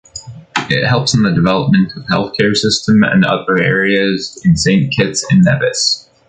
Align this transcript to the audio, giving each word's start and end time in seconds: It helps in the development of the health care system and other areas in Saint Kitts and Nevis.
It 0.67 0.83
helps 0.89 1.13
in 1.13 1.21
the 1.21 1.29
development 1.31 1.91
of 1.95 2.07
the 2.07 2.09
health 2.11 2.33
care 2.35 2.55
system 2.55 3.03
and 3.03 3.23
other 3.23 3.61
areas 3.61 4.41
in 4.43 4.57
Saint 4.57 4.91
Kitts 4.95 5.23
and 5.29 5.43
Nevis. 5.43 6.09